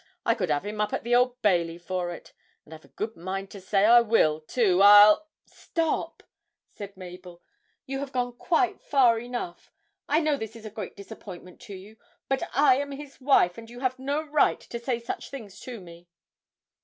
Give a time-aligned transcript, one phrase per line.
[0.25, 2.33] I could 'ave him up at the Old Bailey for it
[2.65, 4.81] and I've a good mind to say I will, too.
[4.81, 6.23] I'll' 'Stop,'
[6.73, 7.39] said Mabel,
[7.85, 9.71] 'you have gone quite far enough.
[10.09, 13.81] I know this is a great disappointment to you, but I am his wife you
[13.81, 16.07] have no right to say such things to me.'